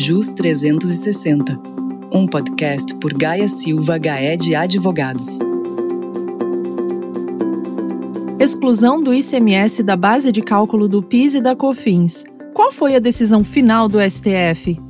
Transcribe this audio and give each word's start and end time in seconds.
JUS 0.00 0.30
360, 0.30 1.60
um 2.12 2.24
podcast 2.24 2.94
por 3.00 3.12
Gaia 3.12 3.48
Silva 3.48 3.98
Gaé 3.98 4.36
de 4.36 4.54
Advogados. 4.54 5.40
Exclusão 8.38 9.02
do 9.02 9.12
ICMS 9.12 9.82
da 9.82 9.96
base 9.96 10.30
de 10.30 10.40
cálculo 10.40 10.86
do 10.86 11.02
PIS 11.02 11.34
e 11.34 11.40
da 11.40 11.56
COFINS. 11.56 12.24
Qual 12.54 12.70
foi 12.70 12.94
a 12.94 13.00
decisão 13.00 13.42
final 13.42 13.88
do 13.88 13.98
STF? 14.00 14.80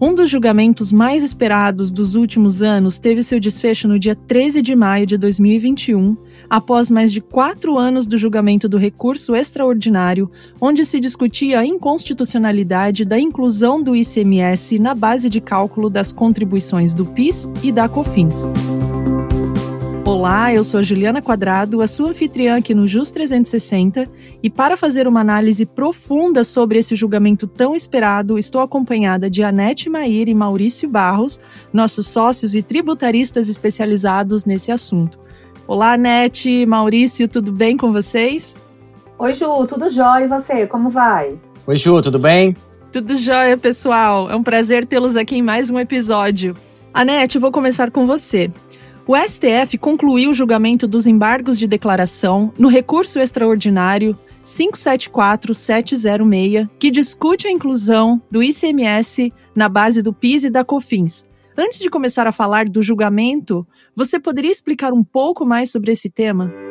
Um 0.00 0.14
dos 0.14 0.30
julgamentos 0.30 0.90
mais 0.90 1.22
esperados 1.22 1.92
dos 1.92 2.14
últimos 2.14 2.62
anos 2.62 2.98
teve 2.98 3.22
seu 3.22 3.38
desfecho 3.38 3.86
no 3.86 3.98
dia 3.98 4.14
13 4.14 4.62
de 4.62 4.74
maio 4.74 5.06
de 5.06 5.18
2021, 5.18 6.16
após 6.48 6.90
mais 6.90 7.12
de 7.12 7.20
quatro 7.20 7.78
anos 7.78 8.06
do 8.06 8.18
julgamento 8.18 8.68
do 8.68 8.76
recurso 8.76 9.34
extraordinário, 9.34 10.30
onde 10.60 10.84
se 10.84 11.00
discutia 11.00 11.60
a 11.60 11.66
inconstitucionalidade 11.66 13.04
da 13.04 13.18
inclusão 13.18 13.82
do 13.82 13.94
ICMS 13.94 14.78
na 14.78 14.94
base 14.94 15.28
de 15.28 15.40
cálculo 15.40 15.90
das 15.90 16.12
contribuições 16.12 16.94
do 16.94 17.06
PIS 17.06 17.48
e 17.62 17.70
da 17.70 17.88
COFINS. 17.88 18.44
Olá, 20.06 20.52
eu 20.52 20.62
sou 20.62 20.82
Juliana 20.82 21.22
Quadrado, 21.22 21.80
a 21.80 21.86
sua 21.86 22.10
anfitriã 22.10 22.58
aqui 22.58 22.74
no 22.74 22.86
Jus 22.86 23.10
360, 23.10 24.06
e 24.42 24.50
para 24.50 24.76
fazer 24.76 25.08
uma 25.08 25.20
análise 25.20 25.64
profunda 25.64 26.44
sobre 26.44 26.78
esse 26.78 26.94
julgamento 26.94 27.46
tão 27.46 27.74
esperado, 27.74 28.38
estou 28.38 28.60
acompanhada 28.60 29.30
de 29.30 29.42
Anete 29.42 29.88
Maíra 29.88 30.28
e 30.28 30.34
Maurício 30.34 30.90
Barros, 30.90 31.40
nossos 31.72 32.06
sócios 32.06 32.54
e 32.54 32.62
tributaristas 32.62 33.48
especializados 33.48 34.44
nesse 34.44 34.70
assunto. 34.70 35.18
Olá, 35.66 35.94
Anete, 35.94 36.66
Maurício, 36.66 37.26
tudo 37.26 37.50
bem 37.50 37.74
com 37.74 37.90
vocês? 37.90 38.54
Oi, 39.18 39.32
Ju, 39.32 39.66
tudo 39.66 39.88
jóia 39.88 40.24
e 40.24 40.28
você? 40.28 40.66
Como 40.66 40.90
vai? 40.90 41.38
Oi, 41.66 41.76
Ju, 41.78 42.02
tudo 42.02 42.18
bem? 42.18 42.54
Tudo 42.92 43.14
jóia, 43.14 43.56
pessoal. 43.56 44.30
É 44.30 44.36
um 44.36 44.42
prazer 44.42 44.84
tê-los 44.84 45.16
aqui 45.16 45.36
em 45.36 45.42
mais 45.42 45.70
um 45.70 45.78
episódio. 45.78 46.54
Anete, 46.92 47.38
vou 47.38 47.50
começar 47.50 47.90
com 47.90 48.06
você. 48.06 48.52
O 49.06 49.16
STF 49.16 49.78
concluiu 49.78 50.28
o 50.30 50.34
julgamento 50.34 50.86
dos 50.86 51.06
embargos 51.06 51.58
de 51.58 51.66
declaração 51.66 52.52
no 52.58 52.68
recurso 52.68 53.18
extraordinário 53.18 54.18
574706, 54.42 56.68
que 56.78 56.90
discute 56.90 57.46
a 57.46 57.50
inclusão 57.50 58.20
do 58.30 58.42
ICMS 58.42 59.32
na 59.56 59.70
base 59.70 60.02
do 60.02 60.12
PIS 60.12 60.44
e 60.44 60.50
da 60.50 60.62
COFINS. 60.62 61.24
Antes 61.56 61.78
de 61.78 61.88
começar 61.88 62.26
a 62.26 62.32
falar 62.32 62.64
do 62.68 62.82
julgamento, 62.82 63.66
você 63.94 64.18
poderia 64.18 64.50
explicar 64.50 64.92
um 64.92 65.04
pouco 65.04 65.46
mais 65.46 65.70
sobre 65.70 65.92
esse 65.92 66.10
tema? 66.10 66.63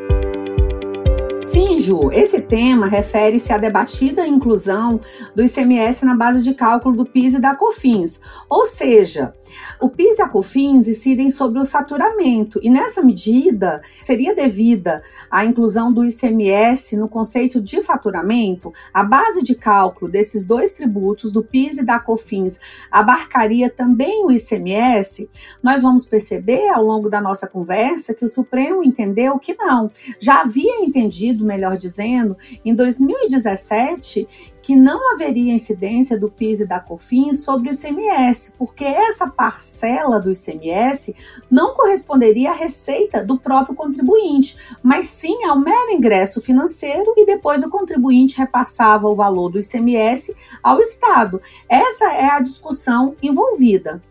Sim, 1.45 1.77
Ju, 1.77 2.09
esse 2.13 2.39
tema 2.41 2.87
refere-se 2.87 3.51
à 3.51 3.57
debatida 3.57 4.25
inclusão 4.25 5.01
do 5.35 5.43
ICMS 5.43 6.05
na 6.05 6.15
base 6.15 6.41
de 6.41 6.53
cálculo 6.53 6.95
do 6.95 7.05
PIS 7.05 7.33
e 7.33 7.39
da 7.39 7.53
COFINS, 7.53 8.21
ou 8.49 8.65
seja, 8.65 9.33
o 9.81 9.89
PIS 9.89 10.19
e 10.19 10.21
a 10.21 10.29
COFINS 10.29 10.87
incidem 10.87 11.29
sobre 11.29 11.59
o 11.59 11.65
faturamento 11.65 12.59
e 12.63 12.69
nessa 12.69 13.01
medida 13.01 13.81
seria 14.01 14.33
devida 14.33 15.03
a 15.29 15.43
inclusão 15.43 15.91
do 15.91 16.05
ICMS 16.05 16.95
no 16.95 17.09
conceito 17.09 17.59
de 17.59 17.81
faturamento, 17.81 18.71
a 18.93 19.03
base 19.03 19.43
de 19.43 19.55
cálculo 19.55 20.09
desses 20.09 20.45
dois 20.45 20.71
tributos, 20.71 21.31
do 21.31 21.43
PIS 21.43 21.79
e 21.79 21.85
da 21.85 21.99
COFINS, 21.99 22.59
abarcaria 22.89 23.69
também 23.69 24.23
o 24.25 24.31
ICMS? 24.31 25.29
Nós 25.61 25.81
vamos 25.81 26.05
perceber 26.05 26.69
ao 26.69 26.83
longo 26.83 27.09
da 27.09 27.19
nossa 27.19 27.47
conversa 27.47 28.13
que 28.13 28.23
o 28.23 28.29
Supremo 28.29 28.83
entendeu 28.83 29.37
que 29.37 29.55
não, 29.55 29.91
já 30.17 30.41
havia 30.41 30.83
entendido 30.85 31.32
melhor 31.41 31.77
dizendo, 31.77 32.35
em 32.65 32.75
2017, 32.75 34.27
que 34.61 34.75
não 34.75 35.13
haveria 35.13 35.53
incidência 35.53 36.19
do 36.19 36.29
PIS 36.29 36.61
e 36.61 36.67
da 36.67 36.79
COFINS 36.79 37.43
sobre 37.43 37.69
o 37.69 37.73
ICMS, 37.73 38.55
porque 38.57 38.85
essa 38.85 39.27
parcela 39.27 40.19
do 40.19 40.31
ICMS 40.31 41.15
não 41.49 41.73
corresponderia 41.73 42.51
à 42.51 42.53
receita 42.53 43.23
do 43.23 43.37
próprio 43.37 43.75
contribuinte, 43.75 44.57
mas 44.81 45.05
sim 45.05 45.43
ao 45.45 45.59
mero 45.59 45.91
ingresso 45.91 46.41
financeiro 46.41 47.13
e 47.17 47.25
depois 47.25 47.63
o 47.63 47.69
contribuinte 47.69 48.37
repassava 48.37 49.07
o 49.07 49.15
valor 49.15 49.49
do 49.49 49.59
ICMS 49.59 50.35
ao 50.61 50.79
Estado. 50.79 51.41
Essa 51.69 52.13
é 52.13 52.29
a 52.31 52.39
discussão 52.39 53.15
envolvida. 53.21 54.01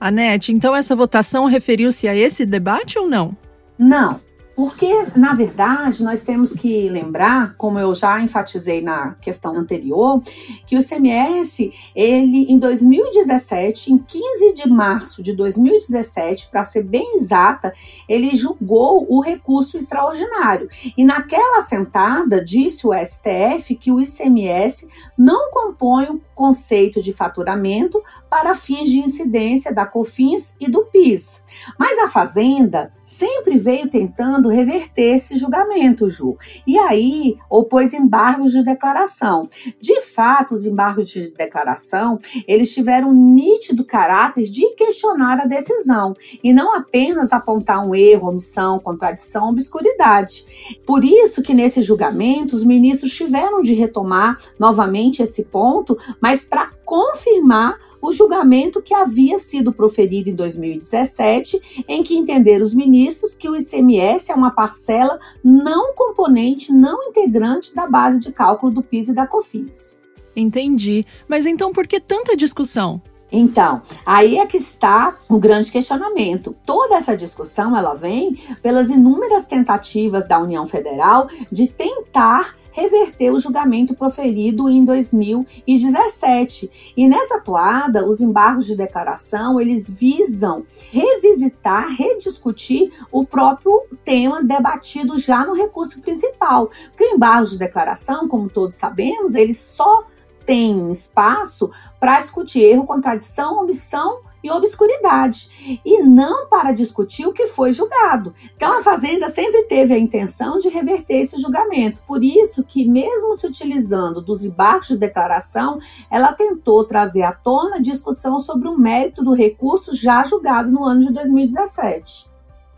Anete, 0.00 0.52
então 0.52 0.74
essa 0.74 0.94
votação 0.94 1.46
referiu-se 1.46 2.06
a 2.06 2.14
esse 2.14 2.46
debate 2.46 2.98
ou 2.98 3.08
não? 3.08 3.36
Não, 3.78 4.20
porque, 4.58 5.06
na 5.14 5.34
verdade, 5.34 6.02
nós 6.02 6.20
temos 6.22 6.52
que 6.52 6.88
lembrar, 6.88 7.54
como 7.56 7.78
eu 7.78 7.94
já 7.94 8.20
enfatizei 8.20 8.80
na 8.80 9.14
questão 9.20 9.56
anterior, 9.56 10.20
que 10.66 10.76
o 10.76 10.84
CMS, 10.84 11.70
ele 11.94 12.44
em 12.52 12.58
2017, 12.58 13.92
em 13.92 13.98
15 13.98 14.54
de 14.54 14.68
março 14.68 15.22
de 15.22 15.32
2017, 15.32 16.48
para 16.50 16.64
ser 16.64 16.82
bem 16.82 17.14
exata, 17.14 17.72
ele 18.08 18.34
julgou 18.34 19.06
o 19.08 19.20
recurso 19.20 19.78
extraordinário. 19.78 20.68
E 20.96 21.04
naquela 21.04 21.60
sentada 21.60 22.44
disse 22.44 22.84
o 22.84 22.92
STF 22.92 23.76
que 23.76 23.92
o 23.92 24.00
ICMS 24.00 24.88
não 25.16 25.52
compõe 25.52 26.06
o 26.06 26.20
conceito 26.38 27.02
de 27.02 27.12
faturamento 27.12 28.00
para 28.30 28.54
fins 28.54 28.88
de 28.88 28.98
incidência 28.98 29.74
da 29.74 29.84
COFINS 29.84 30.54
e 30.60 30.70
do 30.70 30.84
PIS. 30.84 31.42
Mas 31.76 31.98
a 31.98 32.06
Fazenda 32.06 32.92
sempre 33.04 33.56
veio 33.56 33.90
tentando 33.90 34.48
reverter 34.48 35.14
esse 35.14 35.34
julgamento, 35.34 36.08
Ju. 36.08 36.36
E 36.64 36.78
aí 36.78 37.36
opôs 37.50 37.92
embargos 37.92 38.52
de 38.52 38.62
declaração. 38.62 39.48
De 39.80 40.00
fato, 40.00 40.54
os 40.54 40.64
embargos 40.64 41.08
de 41.08 41.30
declaração, 41.32 42.20
eles 42.46 42.72
tiveram 42.72 43.10
um 43.10 43.34
nítido 43.34 43.84
caráter 43.84 44.44
de 44.44 44.74
questionar 44.74 45.40
a 45.40 45.46
decisão 45.46 46.14
e 46.44 46.52
não 46.52 46.76
apenas 46.76 47.32
apontar 47.32 47.84
um 47.84 47.96
erro, 47.96 48.28
omissão, 48.28 48.78
contradição, 48.78 49.48
obscuridade. 49.48 50.44
Por 50.86 51.04
isso 51.04 51.42
que 51.42 51.54
nesse 51.54 51.82
julgamento 51.82 52.54
os 52.54 52.62
ministros 52.62 53.12
tiveram 53.12 53.60
de 53.60 53.74
retomar 53.74 54.36
novamente 54.56 55.22
esse 55.22 55.46
ponto, 55.46 55.96
mas 56.20 56.27
para 56.36 56.70
confirmar 56.84 57.76
o 58.00 58.12
julgamento 58.12 58.82
que 58.82 58.94
havia 58.94 59.38
sido 59.38 59.72
proferido 59.72 60.30
em 60.30 60.34
2017, 60.34 61.84
em 61.88 62.02
que 62.02 62.14
entenderam 62.14 62.62
os 62.62 62.74
ministros 62.74 63.34
que 63.34 63.48
o 63.48 63.56
ICMS 63.56 64.30
é 64.30 64.34
uma 64.34 64.50
parcela 64.50 65.18
não 65.42 65.94
componente, 65.94 66.72
não 66.72 67.08
integrante 67.08 67.74
da 67.74 67.86
base 67.86 68.20
de 68.20 68.32
cálculo 68.32 68.72
do 68.72 68.82
PIS 68.82 69.08
e 69.08 69.14
da 69.14 69.26
COFINS. 69.26 70.02
Entendi. 70.36 71.04
Mas 71.26 71.46
então 71.46 71.72
por 71.72 71.86
que 71.86 71.98
tanta 71.98 72.36
discussão? 72.36 73.02
Então, 73.30 73.82
aí 74.06 74.38
é 74.38 74.46
que 74.46 74.56
está 74.56 75.14
o 75.28 75.38
grande 75.38 75.70
questionamento. 75.70 76.56
Toda 76.64 76.96
essa 76.96 77.16
discussão 77.16 77.76
ela 77.76 77.94
vem 77.94 78.34
pelas 78.62 78.90
inúmeras 78.90 79.46
tentativas 79.46 80.26
da 80.26 80.40
União 80.40 80.66
Federal 80.66 81.28
de 81.50 81.68
tentar 81.68 82.54
reverter 82.78 83.32
o 83.32 83.38
julgamento 83.38 83.94
proferido 83.94 84.68
em 84.68 84.84
2017. 84.84 86.92
E 86.96 87.08
nessa 87.08 87.36
atuada, 87.36 88.06
os 88.06 88.20
embargos 88.20 88.66
de 88.66 88.76
declaração, 88.76 89.60
eles 89.60 89.90
visam 89.90 90.64
revisitar, 90.90 91.88
rediscutir 91.88 92.92
o 93.10 93.24
próprio 93.24 93.82
tema 94.04 94.42
debatido 94.42 95.18
já 95.18 95.44
no 95.44 95.54
recurso 95.54 96.00
principal. 96.00 96.70
Porque 96.90 97.04
o 97.04 97.14
embargo 97.14 97.46
de 97.46 97.58
declaração, 97.58 98.28
como 98.28 98.48
todos 98.48 98.76
sabemos, 98.76 99.34
ele 99.34 99.54
só 99.54 100.04
tem 100.48 100.90
espaço 100.90 101.70
para 102.00 102.22
discutir 102.22 102.60
erro, 102.60 102.86
contradição, 102.86 103.60
omissão 103.60 104.20
e 104.42 104.50
obscuridade, 104.50 105.80
e 105.84 106.02
não 106.02 106.48
para 106.48 106.72
discutir 106.72 107.26
o 107.26 107.34
que 107.34 107.46
foi 107.46 107.70
julgado. 107.70 108.32
Então 108.56 108.78
a 108.78 108.82
Fazenda 108.82 109.28
sempre 109.28 109.64
teve 109.64 109.92
a 109.92 109.98
intenção 109.98 110.56
de 110.56 110.70
reverter 110.70 111.20
esse 111.20 111.36
julgamento. 111.36 112.02
Por 112.06 112.24
isso 112.24 112.64
que 112.64 112.88
mesmo 112.88 113.34
se 113.34 113.46
utilizando 113.46 114.22
dos 114.22 114.42
embargos 114.42 114.88
de 114.88 114.96
declaração, 114.96 115.78
ela 116.10 116.32
tentou 116.32 116.82
trazer 116.82 117.24
à 117.24 117.32
tona 117.32 117.78
discussão 117.78 118.38
sobre 118.38 118.68
o 118.68 118.78
mérito 118.78 119.22
do 119.22 119.34
recurso 119.34 119.94
já 119.94 120.24
julgado 120.24 120.72
no 120.72 120.82
ano 120.82 121.00
de 121.00 121.12
2017. 121.12 122.30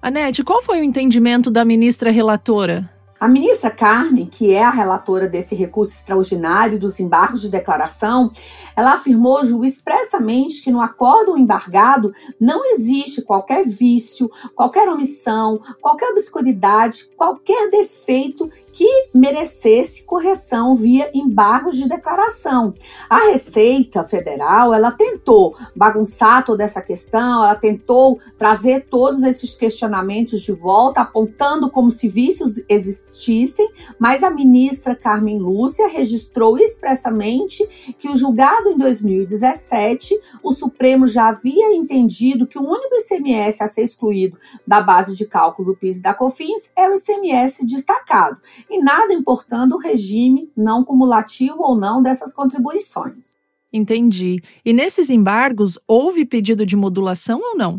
Anete, 0.02 0.42
qual 0.42 0.60
foi 0.60 0.80
o 0.80 0.84
entendimento 0.84 1.52
da 1.52 1.64
ministra 1.64 2.10
relatora? 2.10 2.90
A 3.20 3.28
ministra 3.28 3.70
Carmen, 3.70 4.24
que 4.24 4.54
é 4.54 4.64
a 4.64 4.70
relatora 4.70 5.28
desse 5.28 5.54
recurso 5.54 5.92
extraordinário 5.92 6.78
dos 6.78 6.98
embargos 6.98 7.42
de 7.42 7.50
declaração, 7.50 8.30
ela 8.74 8.94
afirmou 8.94 9.42
expressamente 9.62 10.62
que 10.62 10.70
no 10.70 10.80
acordo 10.80 11.36
embargado 11.36 12.12
não 12.40 12.64
existe 12.64 13.20
qualquer 13.20 13.62
vício, 13.62 14.30
qualquer 14.56 14.88
omissão, 14.88 15.60
qualquer 15.82 16.12
obscuridade, 16.12 17.10
qualquer 17.14 17.70
defeito 17.70 18.48
que 18.72 19.10
merecesse 19.12 20.04
correção 20.04 20.74
via 20.74 21.10
embargos 21.12 21.76
de 21.76 21.86
declaração. 21.86 22.72
A 23.10 23.26
Receita 23.26 24.02
Federal, 24.02 24.72
ela 24.72 24.92
tentou 24.92 25.54
bagunçar 25.76 26.42
toda 26.42 26.64
essa 26.64 26.80
questão, 26.80 27.44
ela 27.44 27.54
tentou 27.54 28.18
trazer 28.38 28.86
todos 28.88 29.24
esses 29.24 29.54
questionamentos 29.54 30.40
de 30.40 30.52
volta, 30.52 31.02
apontando 31.02 31.68
como 31.68 31.90
se 31.90 32.08
vícios 32.08 32.64
existentes 32.66 33.09
existissem, 33.10 33.68
mas 33.98 34.22
a 34.22 34.30
ministra 34.30 34.94
Carmen 34.94 35.38
Lúcia 35.38 35.88
registrou 35.88 36.58
expressamente 36.58 37.94
que 37.98 38.08
o 38.08 38.16
julgado 38.16 38.70
em 38.70 38.76
2017, 38.76 40.14
o 40.42 40.52
Supremo 40.52 41.06
já 41.06 41.28
havia 41.28 41.74
entendido 41.74 42.46
que 42.46 42.58
o 42.58 42.62
único 42.62 42.94
ICMS 42.94 43.62
a 43.62 43.66
ser 43.66 43.82
excluído 43.82 44.38
da 44.66 44.80
base 44.80 45.14
de 45.14 45.26
cálculo 45.26 45.72
do 45.72 45.78
PIS 45.78 45.98
e 45.98 46.02
da 46.02 46.14
COFINS 46.14 46.72
é 46.76 46.88
o 46.88 46.94
ICMS 46.94 47.66
destacado, 47.66 48.40
e 48.68 48.82
nada 48.82 49.12
importando 49.12 49.76
o 49.76 49.78
regime 49.78 50.50
não 50.56 50.84
cumulativo 50.84 51.62
ou 51.62 51.76
não 51.76 52.02
dessas 52.02 52.32
contribuições. 52.32 53.34
Entendi. 53.72 54.42
E 54.64 54.72
nesses 54.72 55.10
embargos, 55.10 55.78
houve 55.86 56.24
pedido 56.24 56.66
de 56.66 56.76
modulação 56.76 57.40
ou 57.40 57.56
não? 57.56 57.76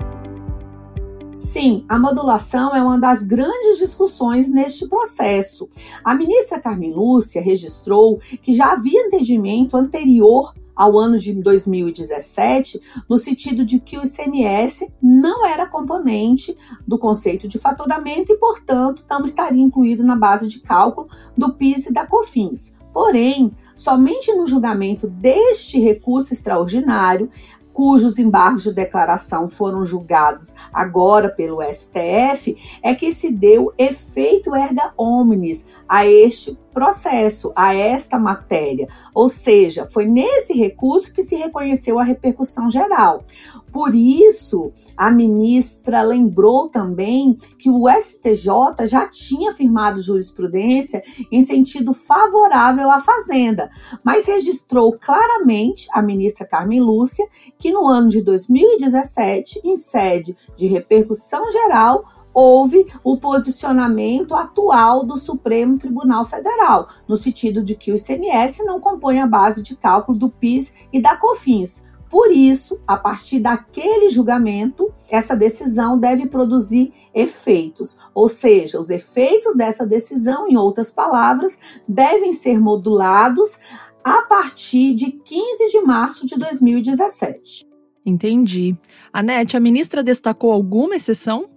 Sim, 1.42 1.84
a 1.90 1.98
modulação 1.98 2.76
é 2.76 2.84
uma 2.84 3.00
das 3.00 3.24
grandes 3.24 3.80
discussões 3.80 4.48
neste 4.48 4.88
processo. 4.88 5.68
A 6.04 6.14
ministra 6.14 6.60
Carmen 6.60 6.94
Lúcia 6.94 7.42
registrou 7.42 8.20
que 8.44 8.54
já 8.54 8.74
havia 8.74 9.08
entendimento 9.08 9.76
anterior 9.76 10.54
ao 10.76 11.00
ano 11.00 11.18
de 11.18 11.34
2017, 11.34 12.80
no 13.10 13.18
sentido 13.18 13.66
de 13.66 13.80
que 13.80 13.98
o 13.98 14.04
ICMS 14.04 14.94
não 15.02 15.44
era 15.44 15.66
componente 15.66 16.56
do 16.88 17.00
conceito 17.00 17.48
de 17.48 17.58
faturamento 17.58 18.32
e, 18.32 18.38
portanto, 18.38 19.04
não 19.10 19.24
estaria 19.24 19.64
incluído 19.64 20.04
na 20.04 20.16
base 20.16 20.48
de 20.48 20.60
cálculo 20.60 21.10
do 21.36 21.54
PIS 21.54 21.88
e 21.88 21.94
da 21.94 22.06
COFINS. 22.06 22.76
Porém, 22.94 23.52
somente 23.74 24.32
no 24.34 24.46
julgamento 24.46 25.08
deste 25.08 25.80
recurso 25.80 26.34
extraordinário, 26.34 27.30
cujos 27.74 28.20
embargos 28.20 28.64
de 28.64 28.74
declaração 28.74 29.50
foram 29.50 29.84
julgados 29.84 30.54
agora 30.74 31.30
pelo 31.30 31.62
STF, 31.62 32.58
é 32.84 32.94
que 32.94 33.12
se 33.12 33.32
deu 33.32 33.74
efeito 33.78 34.56
erga 34.56 34.94
omnes 34.98 35.66
a 35.88 36.06
este 36.06 36.58
processo, 36.74 37.52
a 37.56 37.74
esta 37.74 38.18
matéria. 38.18 38.88
Ou 39.14 39.28
seja, 39.28 39.86
foi 39.86 40.06
nesse 40.06 40.54
recurso 40.54 41.14
que 41.14 41.24
se 41.24 41.36
reconheceu 41.36 42.00
a 42.00 42.04
repercussão 42.04 42.70
geral. 42.70 43.24
Por 43.72 43.96
isso, 43.96 44.72
a 44.98 45.10
ministra 45.10 46.02
lembrou 46.02 46.68
também 46.68 47.38
que 47.58 47.70
o 47.70 47.88
STJ 47.90 48.86
já 48.86 49.08
tinha 49.08 49.54
firmado 49.54 50.02
jurisprudência 50.02 51.02
em 51.32 51.42
sentido 51.42 51.94
favorável 51.94 52.92
à 52.92 53.00
Fazenda, 53.00 53.70
mas 54.04 54.26
registrou 54.26 54.98
claramente 55.00 55.88
a 55.94 56.02
ministra 56.02 56.46
Carmen 56.46 56.82
Lúcia 56.82 57.26
que 57.58 57.72
no 57.72 57.88
ano 57.88 58.10
de 58.10 58.22
2017, 58.22 59.62
em 59.64 59.78
sede 59.78 60.36
de 60.58 60.68
repercussão 60.68 61.50
geral, 61.50 62.04
houve 62.34 62.88
o 63.04 63.18
posicionamento 63.18 64.36
atual 64.36 65.06
do 65.06 65.16
Supremo 65.16 65.78
Tribunal 65.78 66.24
Federal, 66.24 66.88
no 67.08 67.16
sentido 67.16 67.64
de 67.64 67.76
que 67.76 67.92
o 67.92 67.96
ICMS 67.96 68.64
não 68.66 68.80
compõe 68.80 69.20
a 69.20 69.28
base 69.28 69.62
de 69.62 69.76
cálculo 69.76 70.18
do 70.18 70.30
PIS 70.30 70.74
e 70.92 71.02
da 71.02 71.16
COFINS. 71.16 71.86
Por 72.10 72.30
isso, 72.30 72.82
a 72.86 72.98
partir 72.98 73.40
daquele 73.40 74.10
julgamento, 74.10 74.94
essa 75.10 75.34
decisão 75.34 75.98
deve 75.98 76.28
produzir 76.28 76.92
efeitos, 77.14 77.98
ou 78.14 78.28
seja, 78.28 78.82
os 78.82 78.90
efeitos 78.90 79.56
dessa 79.56 79.86
decisão, 79.86 80.46
em 80.46 80.58
outras 80.58 80.92
palavras, 80.92 81.58
devem 81.88 82.34
ser 82.34 82.60
modulados 82.60 83.60
a 84.04 84.24
partir 84.24 84.94
de 84.94 85.12
15 85.12 85.68
de 85.68 85.82
março 85.82 86.26
de 86.26 86.38
2017. 86.38 87.66
Entendi. 88.06 88.76
Anete, 89.14 89.56
a 89.56 89.60
ministra 89.60 90.04
destacou 90.04 90.52
alguma 90.52 90.96
exceção? 90.96 91.50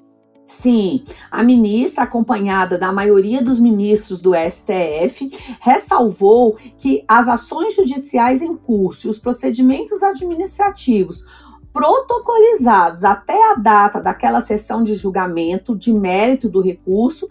Sim, 0.46 1.02
a 1.30 1.42
ministra, 1.42 2.04
acompanhada 2.04 2.76
da 2.76 2.92
maioria 2.92 3.42
dos 3.42 3.58
ministros 3.58 4.20
do 4.20 4.32
STF, 4.34 5.30
ressalvou 5.60 6.56
que 6.76 7.02
as 7.08 7.28
ações 7.28 7.74
judiciais 7.74 8.42
em 8.42 8.54
curso 8.54 9.06
e 9.06 9.10
os 9.10 9.18
procedimentos 9.18 10.02
administrativos 10.02 11.24
protocolizados 11.72 13.04
até 13.04 13.52
a 13.52 13.54
data 13.54 14.00
daquela 14.00 14.40
sessão 14.40 14.84
de 14.84 14.94
julgamento 14.94 15.74
de 15.74 15.92
mérito 15.92 16.48
do 16.48 16.60
recurso 16.60 17.26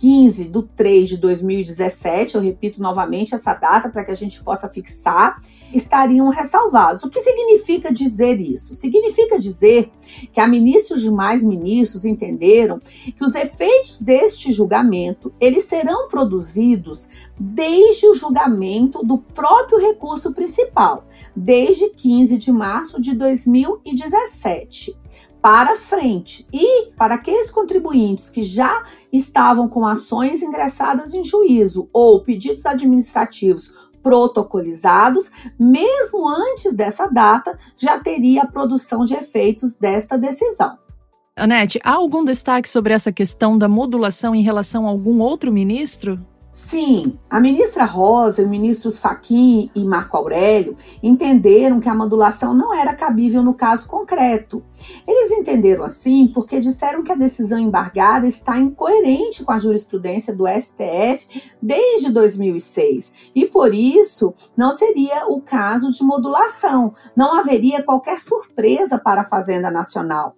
15 0.00 0.50
de 0.50 0.62
3 0.62 1.08
de 1.08 1.16
2017, 1.16 2.34
eu 2.34 2.42
repito 2.42 2.82
novamente 2.82 3.34
essa 3.34 3.54
data 3.54 3.88
para 3.88 4.04
que 4.04 4.10
a 4.10 4.14
gente 4.14 4.42
possa 4.44 4.68
fixar, 4.68 5.40
estariam 5.72 6.28
ressalvados. 6.28 7.02
O 7.02 7.10
que 7.10 7.20
significa 7.20 7.92
dizer 7.92 8.40
isso? 8.40 8.74
Significa 8.74 9.38
dizer 9.38 9.90
que 10.32 10.40
a 10.40 10.46
ministra 10.46 10.94
e 10.94 10.98
os 10.98 11.02
demais 11.04 11.42
ministros 11.42 12.04
entenderam 12.04 12.80
que 12.80 13.24
os 13.24 13.34
efeitos 13.34 14.00
deste 14.00 14.52
julgamento, 14.52 15.32
eles 15.40 15.64
serão 15.64 16.08
produzidos 16.08 17.08
desde 17.38 18.06
o 18.06 18.14
julgamento 18.14 19.04
do 19.04 19.18
próprio 19.18 19.78
recurso 19.78 20.32
principal, 20.32 21.04
desde 21.34 21.90
15 21.90 22.38
de 22.38 22.52
março 22.52 23.00
de 23.00 23.14
2017 23.14 24.96
para 25.46 25.76
frente. 25.76 26.44
E 26.52 26.86
para 26.96 27.14
aqueles 27.14 27.52
contribuintes 27.52 28.28
que 28.28 28.42
já 28.42 28.82
estavam 29.12 29.68
com 29.68 29.86
ações 29.86 30.42
ingressadas 30.42 31.14
em 31.14 31.22
juízo 31.22 31.88
ou 31.92 32.20
pedidos 32.20 32.66
administrativos 32.66 33.72
protocolizados, 34.06 35.32
mesmo 35.58 36.28
antes 36.28 36.76
dessa 36.76 37.08
data, 37.08 37.58
já 37.76 37.98
teria 37.98 38.42
a 38.42 38.46
produção 38.46 39.04
de 39.04 39.14
efeitos 39.14 39.74
desta 39.74 40.16
decisão. 40.16 40.78
Anete, 41.34 41.80
há 41.82 41.94
algum 41.94 42.22
destaque 42.22 42.68
sobre 42.68 42.94
essa 42.94 43.10
questão 43.10 43.58
da 43.58 43.66
modulação 43.66 44.32
em 44.32 44.44
relação 44.44 44.86
a 44.86 44.90
algum 44.90 45.18
outro 45.18 45.52
ministro? 45.52 46.24
Sim, 46.56 47.18
a 47.28 47.38
ministra 47.38 47.84
Rosa 47.84 48.40
e 48.40 48.44
os 48.46 48.50
ministros 48.50 48.98
Faquim 48.98 49.70
e 49.74 49.84
Marco 49.84 50.16
Aurélio 50.16 50.74
entenderam 51.02 51.78
que 51.80 51.88
a 51.90 51.94
modulação 51.94 52.54
não 52.54 52.72
era 52.72 52.94
cabível 52.94 53.42
no 53.42 53.52
caso 53.52 53.86
concreto. 53.86 54.64
Eles 55.06 55.32
entenderam 55.32 55.84
assim 55.84 56.26
porque 56.26 56.58
disseram 56.58 57.04
que 57.04 57.12
a 57.12 57.14
decisão 57.14 57.58
embargada 57.58 58.26
está 58.26 58.56
incoerente 58.58 59.44
com 59.44 59.52
a 59.52 59.58
jurisprudência 59.58 60.34
do 60.34 60.46
STF 60.48 61.52
desde 61.60 62.10
2006 62.10 63.12
e 63.34 63.44
por 63.44 63.74
isso 63.74 64.32
não 64.56 64.72
seria 64.72 65.26
o 65.28 65.42
caso 65.42 65.92
de 65.92 66.02
modulação, 66.02 66.94
não 67.14 67.38
haveria 67.38 67.82
qualquer 67.82 68.18
surpresa 68.18 68.98
para 68.98 69.20
a 69.20 69.28
Fazenda 69.28 69.70
Nacional. 69.70 70.34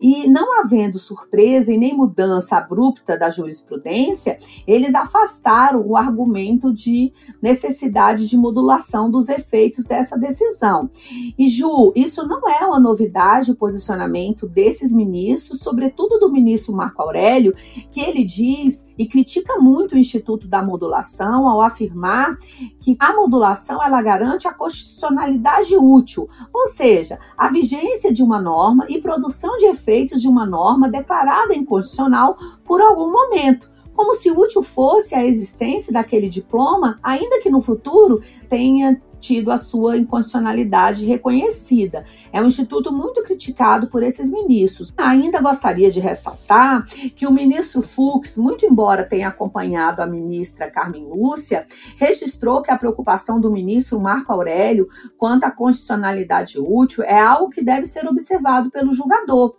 E 0.00 0.26
não 0.28 0.60
havendo 0.62 0.98
surpresa 0.98 1.70
e 1.70 1.76
nem 1.76 1.94
mudança 1.94 2.56
abrupta 2.56 3.18
da 3.18 3.28
jurisprudência, 3.28 4.38
eles 4.66 4.94
afastaram 4.94 5.57
claro 5.58 5.82
o 5.84 5.96
argumento 5.96 6.72
de 6.72 7.12
necessidade 7.42 8.28
de 8.28 8.36
modulação 8.36 9.10
dos 9.10 9.28
efeitos 9.28 9.84
dessa 9.84 10.16
decisão. 10.16 10.88
E 11.36 11.48
Ju, 11.48 11.92
isso 11.96 12.24
não 12.28 12.48
é 12.48 12.64
uma 12.64 12.78
novidade 12.78 13.50
o 13.50 13.56
posicionamento 13.56 14.46
desses 14.46 14.92
ministros, 14.92 15.60
sobretudo 15.60 16.20
do 16.20 16.30
ministro 16.30 16.72
Marco 16.72 17.02
Aurélio, 17.02 17.52
que 17.90 18.00
ele 18.00 18.24
diz 18.24 18.86
e 18.96 19.04
critica 19.04 19.58
muito 19.58 19.96
o 19.96 19.98
Instituto 19.98 20.46
da 20.46 20.62
Modulação 20.62 21.48
ao 21.48 21.60
afirmar 21.60 22.36
que 22.80 22.96
a 23.00 23.16
modulação 23.16 23.82
ela 23.82 24.00
garante 24.00 24.46
a 24.46 24.54
constitucionalidade 24.54 25.76
útil, 25.76 26.28
ou 26.54 26.68
seja, 26.68 27.18
a 27.36 27.48
vigência 27.48 28.12
de 28.12 28.22
uma 28.22 28.40
norma 28.40 28.86
e 28.88 29.00
produção 29.00 29.56
de 29.56 29.66
efeitos 29.66 30.20
de 30.20 30.28
uma 30.28 30.46
norma 30.46 30.88
declarada 30.88 31.52
inconstitucional 31.52 32.36
por 32.64 32.80
algum 32.80 33.10
momento 33.10 33.68
como 33.98 34.14
se 34.14 34.30
útil 34.30 34.62
fosse 34.62 35.16
a 35.16 35.26
existência 35.26 35.92
daquele 35.92 36.28
diploma, 36.28 37.00
ainda 37.02 37.40
que 37.40 37.50
no 37.50 37.60
futuro 37.60 38.22
tenha 38.48 39.02
tido 39.20 39.50
a 39.50 39.58
sua 39.58 39.96
inconstitucionalidade 39.96 41.04
reconhecida. 41.04 42.04
É 42.32 42.40
um 42.40 42.46
instituto 42.46 42.92
muito 42.92 43.22
criticado 43.22 43.88
por 43.88 44.02
esses 44.02 44.30
ministros. 44.30 44.92
Ainda 44.96 45.40
gostaria 45.40 45.90
de 45.90 46.00
ressaltar 46.00 46.84
que 47.14 47.26
o 47.26 47.32
ministro 47.32 47.82
Fux, 47.82 48.36
muito 48.36 48.64
embora 48.64 49.04
tenha 49.04 49.28
acompanhado 49.28 50.02
a 50.02 50.06
ministra 50.06 50.70
Carmen 50.70 51.04
Lúcia, 51.04 51.66
registrou 51.96 52.62
que 52.62 52.70
a 52.70 52.78
preocupação 52.78 53.40
do 53.40 53.50
ministro 53.50 54.00
Marco 54.00 54.32
Aurélio 54.32 54.88
quanto 55.16 55.44
à 55.44 55.50
constitucionalidade 55.50 56.58
útil 56.58 57.04
é 57.04 57.18
algo 57.18 57.50
que 57.50 57.62
deve 57.62 57.86
ser 57.86 58.06
observado 58.06 58.70
pelo 58.70 58.92
julgador 58.92 59.54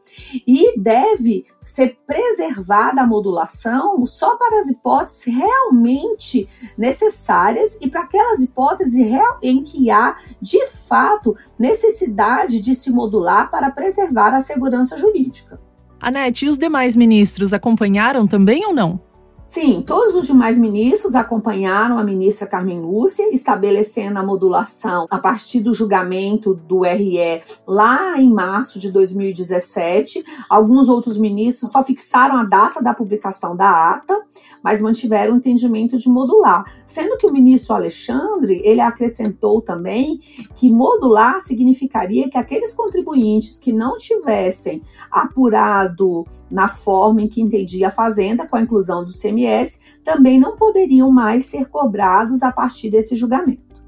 e 0.48 0.80
deve 0.80 1.46
ser 1.62 1.98
preservada 2.06 3.01
a 3.01 3.08
modulação 3.08 4.06
só 4.06 4.38
para 4.38 4.60
as 4.60 4.70
hipóteses 4.70 5.24
realmente 5.25 6.48
necessárias 6.78 7.78
e 7.82 7.89
para 7.89 8.01
aquelas 8.01 8.42
hipóteses 8.42 8.98
real, 8.98 9.39
em 9.50 9.63
que 9.63 9.89
há, 9.89 10.15
de 10.41 10.65
fato, 10.68 11.36
necessidade 11.58 12.62
de 12.62 12.75
se 12.75 12.91
modular 12.91 13.50
para 13.50 13.72
preservar 13.72 14.34
a 14.34 14.41
segurança 14.41 14.98
jurídica. 14.98 15.60
Anete, 16.00 16.46
e 16.46 16.50
os 16.50 16.58
demais 16.58 16.96
ministros 16.96 17.53
acompanharam 17.53 18.25
também 18.25 18.65
ou 18.65 18.74
não? 18.74 19.09
Sim, 19.50 19.82
todos 19.82 20.13
os 20.13 20.27
demais 20.27 20.60
ministros 20.60 21.15
acompanharam 21.15 21.98
a 21.98 22.03
ministra 22.03 22.46
Carmen 22.46 22.82
Lúcia, 22.82 23.34
estabelecendo 23.34 24.20
a 24.20 24.24
modulação 24.24 25.08
a 25.10 25.18
partir 25.18 25.62
do 25.62 25.74
julgamento 25.74 26.53
do 26.53 26.82
RE 26.82 27.41
lá 27.65 28.15
em 28.22 28.32
março 28.32 28.77
de 28.77 28.91
2017. 28.91 30.24
Alguns 30.48 30.88
outros 30.88 31.18
ministros 31.18 31.72
só 31.72 31.84
fixaram 31.84 32.38
a 32.38 32.44
data 32.44 32.79
da 32.79 32.94
publicação 32.94 33.56
da 33.56 33.96
ata, 33.96 34.22
mas 34.63 34.79
mantiveram 34.79 35.34
o 35.34 35.38
entendimento 35.38 35.98
de 35.98 36.10
modular. 36.10 36.63
Sendo 36.86 37.18
que 37.18 37.25
o 37.25 37.34
ministro 37.34 37.74
Alexandre, 37.74 38.62
ele 38.63 38.82
acrescentou 38.82 39.63
também 39.63 40.20
que 40.53 40.70
modular 40.72 41.41
significaria 41.41 42.29
que 42.29 42.38
aqueles 42.38 42.75
contribuintes 42.75 43.58
que 43.58 43.74
não 43.74 43.98
tivessem 43.98 44.84
apurado 45.10 46.24
na 46.51 46.68
forma 46.68 47.24
em 47.24 47.27
que 47.27 47.41
entendia 47.41 47.88
a 47.88 47.91
Fazenda, 47.91 48.48
com 48.48 48.56
a 48.56 48.62
inclusão 48.62 49.03
do 49.03 49.12
CMS, 49.12 49.38
ICMS 49.39 49.79
também 50.03 50.39
não 50.39 50.55
poderiam 50.55 51.12
mais 51.12 51.46
ser 51.46 51.69
cobrados 51.69 52.43
a 52.43 52.51
partir 52.51 52.89
desse 52.89 53.15
julgamento. 53.15 53.81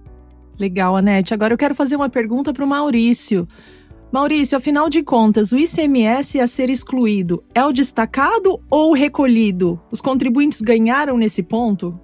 Legal, 0.60 0.96
Anete. 0.96 1.34
Agora 1.34 1.54
eu 1.54 1.58
quero 1.58 1.76
fazer 1.76 1.96
uma 1.96 2.10
pergunta 2.10 2.54
para 2.54 2.64
o 2.64 2.68
Maurício. 2.68 3.48
Maurício, 4.12 4.58
afinal 4.58 4.90
de 4.90 5.02
contas, 5.02 5.52
o 5.52 5.58
ICMS 5.58 6.40
a 6.40 6.46
ser 6.46 6.70
excluído 6.70 7.44
é 7.56 7.64
o 7.66 7.72
destacado 7.72 8.60
ou 8.70 8.92
o 8.92 8.94
recolhido? 8.94 9.80
Os 9.90 10.02
contribuintes 10.02 10.62
ganharam 10.62 11.18
nesse 11.18 11.42
ponto? 11.42 11.98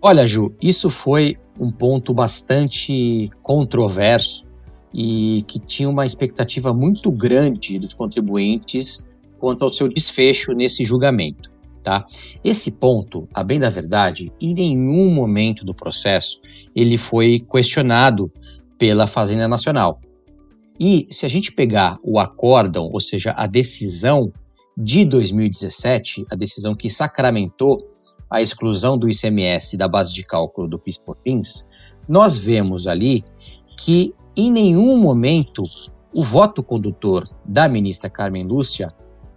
Olha, 0.00 0.26
Ju, 0.26 0.54
isso 0.60 0.88
foi 0.88 1.36
um 1.60 1.70
ponto 1.70 2.12
bastante 2.14 3.30
controverso 3.42 4.46
e 4.92 5.44
que 5.46 5.58
tinha 5.58 5.88
uma 5.88 6.06
expectativa 6.06 6.72
muito 6.72 7.12
grande 7.12 7.78
dos 7.78 7.94
contribuintes 7.94 9.04
quanto 9.38 9.64
ao 9.64 9.72
seu 9.72 9.86
desfecho 9.88 10.52
nesse 10.52 10.82
julgamento. 10.82 11.53
Tá? 11.84 12.06
Esse 12.42 12.78
ponto, 12.78 13.28
a 13.34 13.44
bem 13.44 13.60
da 13.60 13.68
verdade, 13.68 14.32
em 14.40 14.54
nenhum 14.54 15.14
momento 15.14 15.66
do 15.66 15.74
processo 15.74 16.40
ele 16.74 16.96
foi 16.96 17.40
questionado 17.40 18.32
pela 18.78 19.06
Fazenda 19.06 19.46
Nacional. 19.46 20.00
E 20.80 21.06
se 21.10 21.26
a 21.26 21.28
gente 21.28 21.52
pegar 21.52 21.98
o 22.02 22.18
acórdão, 22.18 22.88
ou 22.90 23.00
seja, 23.00 23.34
a 23.36 23.46
decisão 23.46 24.32
de 24.74 25.04
2017, 25.04 26.22
a 26.32 26.34
decisão 26.34 26.74
que 26.74 26.88
sacramentou 26.88 27.76
a 28.30 28.40
exclusão 28.40 28.96
do 28.96 29.06
ICMS 29.06 29.76
da 29.76 29.86
base 29.86 30.14
de 30.14 30.24
cálculo 30.24 30.66
do 30.66 30.78
PIS/COFINS, 30.78 31.68
nós 32.08 32.38
vemos 32.38 32.86
ali 32.86 33.22
que 33.76 34.14
em 34.34 34.50
nenhum 34.50 34.96
momento 34.96 35.62
o 36.14 36.24
voto 36.24 36.62
condutor 36.62 37.28
da 37.44 37.68
ministra 37.68 38.08
Carmen 38.08 38.44
Lúcia 38.44 38.88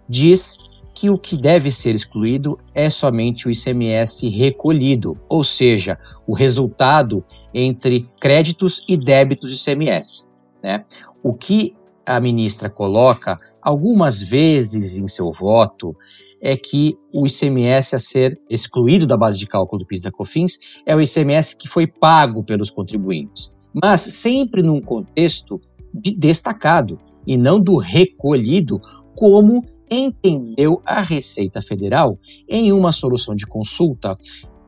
diz 0.08 0.58
que 0.98 1.08
o 1.08 1.16
que 1.16 1.36
deve 1.36 1.70
ser 1.70 1.94
excluído 1.94 2.58
é 2.74 2.90
somente 2.90 3.46
o 3.46 3.50
ICMS 3.52 4.28
recolhido, 4.30 5.16
ou 5.28 5.44
seja, 5.44 5.96
o 6.26 6.34
resultado 6.34 7.24
entre 7.54 8.04
créditos 8.20 8.82
e 8.88 8.96
débitos 8.96 9.56
de 9.56 9.62
ICMS. 9.62 10.26
Né? 10.60 10.84
O 11.22 11.32
que 11.34 11.76
a 12.04 12.18
ministra 12.18 12.68
coloca 12.68 13.38
algumas 13.62 14.20
vezes 14.20 14.98
em 14.98 15.06
seu 15.06 15.30
voto 15.30 15.94
é 16.42 16.56
que 16.56 16.96
o 17.14 17.28
ICMS 17.28 17.94
a 17.94 18.00
ser 18.00 18.36
excluído 18.50 19.06
da 19.06 19.16
base 19.16 19.38
de 19.38 19.46
cálculo 19.46 19.84
do 19.84 19.86
PIS 19.86 20.02
da 20.02 20.10
COFINS 20.10 20.58
é 20.84 20.96
o 20.96 21.00
ICMS 21.00 21.56
que 21.56 21.68
foi 21.68 21.86
pago 21.86 22.42
pelos 22.42 22.70
contribuintes, 22.70 23.56
mas 23.72 24.00
sempre 24.00 24.62
num 24.62 24.80
contexto 24.80 25.60
de 25.94 26.12
destacado 26.12 26.98
e 27.24 27.36
não 27.36 27.60
do 27.60 27.76
recolhido, 27.76 28.80
como 29.14 29.64
entendeu 29.90 30.82
a 30.84 31.00
Receita 31.00 31.60
Federal 31.62 32.18
em 32.48 32.72
uma 32.72 32.92
solução 32.92 33.34
de 33.34 33.46
consulta 33.46 34.16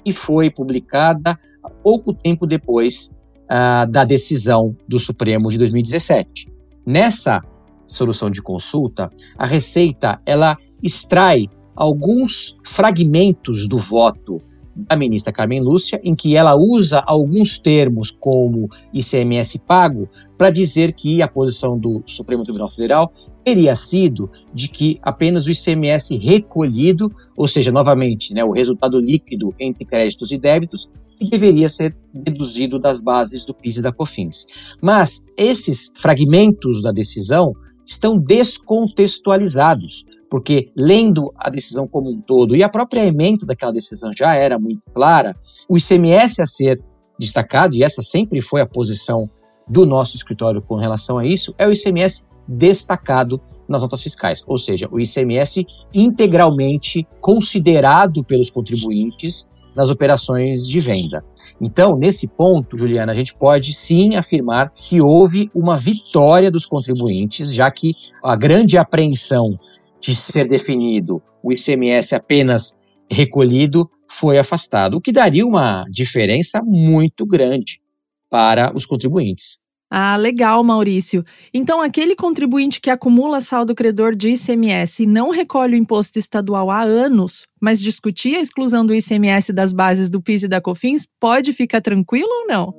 que 0.04 0.12
foi 0.12 0.50
publicada 0.50 1.38
pouco 1.82 2.12
tempo 2.12 2.46
depois 2.46 3.10
uh, 3.44 3.90
da 3.90 4.04
decisão 4.04 4.76
do 4.88 4.98
Supremo 4.98 5.50
de 5.50 5.58
2017. 5.58 6.48
Nessa 6.86 7.40
solução 7.84 8.30
de 8.30 8.40
consulta, 8.40 9.10
a 9.36 9.46
Receita 9.46 10.20
ela 10.24 10.56
extrai 10.82 11.48
alguns 11.74 12.56
fragmentos 12.64 13.66
do 13.66 13.78
voto 13.78 14.40
da 14.74 14.96
ministra 14.96 15.32
Carmen 15.32 15.60
Lúcia, 15.60 16.00
em 16.02 16.14
que 16.14 16.36
ela 16.36 16.56
usa 16.56 17.00
alguns 17.00 17.58
termos 17.58 18.10
como 18.10 18.68
ICMS 18.92 19.58
pago 19.60 20.08
para 20.38 20.50
dizer 20.50 20.94
que 20.94 21.20
a 21.22 21.28
posição 21.28 21.78
do 21.78 22.02
Supremo 22.06 22.44
Tribunal 22.44 22.70
Federal 22.70 23.12
teria 23.44 23.75
sido 23.75 24.30
de 24.52 24.68
que 24.68 24.99
apenas 25.02 25.47
o 25.47 25.50
ICMS 25.50 26.16
recolhido, 26.16 27.11
ou 27.37 27.49
seja, 27.49 27.73
novamente, 27.73 28.35
né, 28.35 28.44
o 28.44 28.52
resultado 28.52 28.99
líquido 28.99 29.54
entre 29.59 29.85
créditos 29.85 30.30
e 30.30 30.38
débitos, 30.38 30.88
deveria 31.20 31.68
ser 31.68 31.94
deduzido 32.12 32.78
das 32.78 33.00
bases 33.00 33.44
do 33.44 33.54
PIS 33.54 33.76
e 33.76 33.82
da 33.82 33.92
COFINS. 33.92 34.47
Mas 34.82 35.25
esses 35.37 35.92
fragmentos 35.94 36.82
da 36.82 36.92
decisão 36.92 37.52
estão 37.85 38.16
descontextualizados, 38.16 40.04
porque 40.30 40.70
lendo 40.76 41.32
a 41.37 41.50
decisão 41.50 41.87
como 41.88 42.11
um 42.11 42.20
todo 42.20 42.56
e 42.56 42.62
a 42.62 42.68
própria 42.68 43.04
emenda 43.04 43.44
daquela 43.44 43.73
decisão 43.73 44.11
já 44.16 44.35
era 44.35 44.59
muito 44.59 44.82
clara, 44.94 45.35
o 45.68 45.76
ICMS 45.76 46.40
a 46.40 46.47
ser 46.47 46.80
destacado, 47.18 47.76
e 47.76 47.82
essa 47.82 48.00
sempre 48.00 48.40
foi 48.40 48.62
a 48.62 48.66
posição 48.66 49.28
do 49.68 49.85
nosso 49.85 50.16
escritório 50.16 50.62
com 50.62 50.76
relação 50.76 51.18
a 51.18 51.26
isso, 51.26 51.54
é 51.59 51.66
o 51.66 51.73
ICMS 51.73 52.26
destacado 52.50 53.40
nas 53.69 53.83
notas 53.83 54.02
fiscais, 54.02 54.42
ou 54.45 54.59
seja, 54.59 54.88
o 54.90 54.99
ICMS 54.99 55.64
integralmente 55.95 57.07
considerado 57.21 58.25
pelos 58.25 58.50
contribuintes 58.50 59.49
nas 59.76 59.88
operações 59.88 60.66
de 60.66 60.80
venda. 60.80 61.25
Então, 61.61 61.97
nesse 61.97 62.26
ponto, 62.26 62.76
Juliana, 62.76 63.12
a 63.12 63.14
gente 63.14 63.33
pode 63.35 63.73
sim 63.73 64.16
afirmar 64.16 64.73
que 64.73 65.00
houve 65.00 65.49
uma 65.54 65.76
vitória 65.76 66.50
dos 66.50 66.66
contribuintes, 66.66 67.54
já 67.54 67.71
que 67.71 67.92
a 68.25 68.35
grande 68.35 68.76
apreensão 68.76 69.57
de 70.00 70.14
ser 70.14 70.49
definido 70.49 71.23
o 71.42 71.52
ICMS 71.52 72.14
apenas 72.16 72.76
recolhido 73.09 73.88
foi 74.09 74.38
afastado, 74.38 74.97
o 74.97 75.00
que 75.00 75.12
daria 75.12 75.47
uma 75.47 75.85
diferença 75.88 76.61
muito 76.64 77.25
grande 77.25 77.80
para 78.28 78.75
os 78.75 78.85
contribuintes. 78.85 79.59
Ah, 79.92 80.16
legal, 80.16 80.62
Maurício. 80.62 81.25
Então, 81.52 81.80
aquele 81.80 82.14
contribuinte 82.14 82.80
que 82.80 82.90
acumula 82.90 83.40
saldo 83.40 83.75
credor 83.75 84.14
de 84.14 84.30
ICMS 84.30 85.02
e 85.02 85.06
não 85.06 85.30
recolhe 85.30 85.75
o 85.75 85.76
imposto 85.76 86.16
estadual 86.16 86.70
há 86.70 86.82
anos, 86.82 87.44
mas 87.61 87.80
discutia 87.80 88.38
a 88.38 88.40
exclusão 88.40 88.87
do 88.87 88.94
ICMS 88.94 89.52
das 89.52 89.73
bases 89.73 90.09
do 90.09 90.23
PIS 90.23 90.44
e 90.44 90.49
da 90.49 90.61
COFINS, 90.61 91.09
pode 91.18 91.52
ficar 91.52 91.80
tranquilo 91.80 92.28
ou 92.30 92.47
não? 92.47 92.73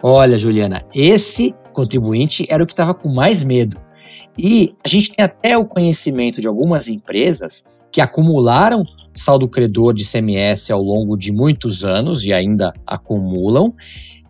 Olha, 0.00 0.38
Juliana, 0.38 0.84
esse 0.94 1.52
contribuinte 1.72 2.46
era 2.48 2.62
o 2.62 2.66
que 2.66 2.74
estava 2.74 2.94
com 2.94 3.08
mais 3.08 3.42
medo. 3.42 3.76
E 4.38 4.76
a 4.84 4.88
gente 4.88 5.10
tem 5.10 5.24
até 5.24 5.58
o 5.58 5.64
conhecimento 5.64 6.40
de 6.40 6.46
algumas 6.46 6.86
empresas 6.86 7.64
que 7.90 8.00
acumularam 8.00 8.84
saldo 9.12 9.48
credor 9.48 9.92
de 9.92 10.04
ICMS 10.04 10.72
ao 10.72 10.80
longo 10.80 11.16
de 11.16 11.32
muitos 11.32 11.82
anos 11.82 12.24
e 12.24 12.32
ainda 12.32 12.72
acumulam 12.86 13.74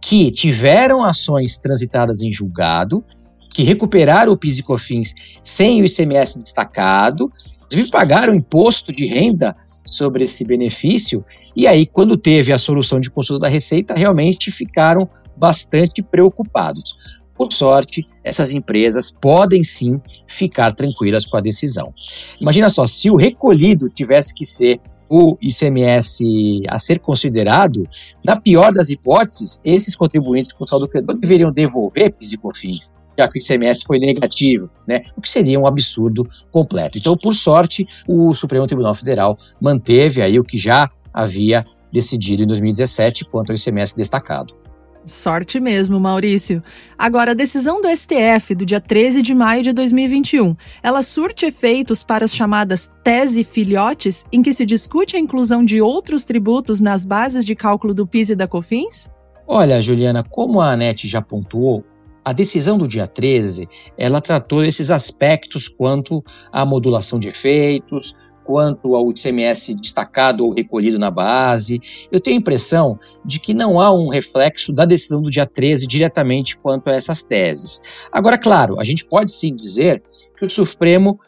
que 0.00 0.30
tiveram 0.30 1.04
ações 1.04 1.58
transitadas 1.58 2.22
em 2.22 2.30
julgado, 2.30 3.04
que 3.50 3.62
recuperaram 3.62 4.32
o 4.32 4.36
PIS 4.36 4.58
e 4.58 4.62
COFINS 4.62 5.14
sem 5.42 5.82
o 5.82 5.84
ICMS 5.84 6.38
destacado, 6.38 7.32
inclusive 7.66 7.90
pagaram 7.90 8.34
imposto 8.34 8.92
de 8.92 9.06
renda 9.06 9.56
sobre 9.84 10.24
esse 10.24 10.44
benefício, 10.44 11.24
e 11.56 11.66
aí, 11.66 11.86
quando 11.86 12.16
teve 12.16 12.52
a 12.52 12.58
solução 12.58 13.00
de 13.00 13.10
consulta 13.10 13.42
da 13.42 13.48
Receita, 13.48 13.94
realmente 13.94 14.50
ficaram 14.50 15.08
bastante 15.36 16.02
preocupados. 16.02 16.94
Por 17.34 17.52
sorte, 17.52 18.06
essas 18.22 18.52
empresas 18.52 19.10
podem 19.10 19.64
sim 19.64 20.00
ficar 20.26 20.72
tranquilas 20.72 21.24
com 21.24 21.36
a 21.36 21.40
decisão. 21.40 21.92
Imagina 22.40 22.68
só, 22.68 22.86
se 22.86 23.10
o 23.10 23.16
recolhido 23.16 23.88
tivesse 23.88 24.34
que 24.34 24.44
ser 24.44 24.80
o 25.08 25.36
ICMS 25.40 26.62
a 26.68 26.78
ser 26.78 26.98
considerado, 26.98 27.88
na 28.24 28.40
pior 28.40 28.72
das 28.72 28.90
hipóteses, 28.90 29.60
esses 29.64 29.96
contribuintes 29.96 30.52
com 30.52 30.66
saldo 30.66 30.88
credor 30.88 31.18
deveriam 31.18 31.50
devolver 31.50 32.12
PIS 32.12 32.32
e 32.32 32.36
COFINS, 32.36 32.92
já 33.18 33.28
que 33.28 33.38
o 33.38 33.42
ICMS 33.42 33.84
foi 33.84 33.98
negativo, 33.98 34.70
né? 34.86 35.02
o 35.16 35.20
que 35.20 35.28
seria 35.28 35.58
um 35.58 35.66
absurdo 35.66 36.28
completo. 36.50 36.98
Então, 36.98 37.16
por 37.16 37.34
sorte, 37.34 37.86
o 38.06 38.34
Supremo 38.34 38.66
Tribunal 38.66 38.94
Federal 38.94 39.38
manteve 39.60 40.22
aí 40.22 40.38
o 40.38 40.44
que 40.44 40.58
já 40.58 40.90
havia 41.12 41.64
decidido 41.92 42.42
em 42.42 42.46
2017 42.46 43.24
quanto 43.24 43.50
ao 43.50 43.56
ICMS 43.56 43.96
destacado. 43.96 44.54
Sorte 45.08 45.58
mesmo, 45.58 45.98
Maurício. 45.98 46.62
Agora, 46.96 47.32
a 47.32 47.34
decisão 47.34 47.80
do 47.80 47.88
STF 47.88 48.54
do 48.54 48.66
dia 48.66 48.80
13 48.80 49.22
de 49.22 49.34
maio 49.34 49.62
de 49.62 49.72
2021, 49.72 50.54
ela 50.82 51.02
surte 51.02 51.46
efeitos 51.46 52.02
para 52.02 52.24
as 52.24 52.34
chamadas 52.34 52.90
tese 53.02 53.42
filhotes, 53.42 54.24
em 54.30 54.42
que 54.42 54.52
se 54.52 54.66
discute 54.66 55.16
a 55.16 55.18
inclusão 55.18 55.64
de 55.64 55.80
outros 55.80 56.24
tributos 56.24 56.80
nas 56.80 57.04
bases 57.04 57.44
de 57.44 57.56
cálculo 57.56 57.94
do 57.94 58.06
PIS 58.06 58.30
e 58.30 58.36
da 58.36 58.46
COFINS? 58.46 59.10
Olha, 59.46 59.80
Juliana, 59.80 60.22
como 60.22 60.60
a 60.60 60.72
ANET 60.72 61.08
já 61.08 61.22
pontuou, 61.22 61.84
a 62.28 62.32
decisão 62.34 62.76
do 62.76 62.86
dia 62.86 63.06
13, 63.06 63.66
ela 63.96 64.20
tratou 64.20 64.62
esses 64.62 64.90
aspectos 64.90 65.66
quanto 65.66 66.22
à 66.52 66.66
modulação 66.66 67.18
de 67.18 67.28
efeitos, 67.28 68.14
quanto 68.48 68.96
ao 68.96 69.10
ICMS 69.10 69.74
destacado 69.74 70.42
ou 70.42 70.54
recolhido 70.54 70.98
na 70.98 71.10
base. 71.10 71.82
Eu 72.10 72.18
tenho 72.18 72.38
a 72.38 72.40
impressão 72.40 72.98
de 73.22 73.38
que 73.38 73.52
não 73.52 73.78
há 73.78 73.92
um 73.92 74.08
reflexo 74.08 74.72
da 74.72 74.86
decisão 74.86 75.20
do 75.20 75.28
dia 75.28 75.44
13 75.44 75.86
diretamente 75.86 76.56
quanto 76.56 76.88
a 76.88 76.94
essas 76.94 77.22
teses. 77.22 77.82
Agora, 78.10 78.38
claro, 78.38 78.80
a 78.80 78.84
gente 78.84 79.04
pode 79.04 79.32
sim 79.32 79.54
dizer 79.54 80.02
que 80.38 80.46
o 80.46 80.48
Supremo 80.48 81.20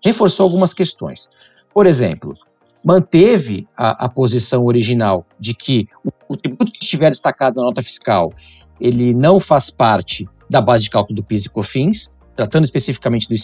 reforçou 0.00 0.44
algumas 0.44 0.72
questões. 0.72 1.28
Por 1.74 1.86
exemplo, 1.86 2.36
manteve 2.84 3.66
a, 3.76 4.04
a 4.04 4.08
posição 4.08 4.62
original 4.64 5.26
de 5.40 5.54
que 5.54 5.84
o, 6.04 6.12
o 6.28 6.36
tributo 6.36 6.70
que 6.70 6.84
estiver 6.84 7.10
destacado 7.10 7.56
na 7.56 7.62
nota 7.62 7.82
fiscal 7.82 8.32
ele 8.80 9.12
não 9.12 9.40
faz 9.40 9.70
parte 9.70 10.28
da 10.48 10.60
base 10.60 10.84
de 10.84 10.90
cálculo 10.90 11.16
do 11.16 11.24
PIS 11.24 11.46
e 11.46 11.50
COFINS, 11.50 12.12
tratando 12.36 12.62
especificamente 12.62 13.28
do, 13.28 13.34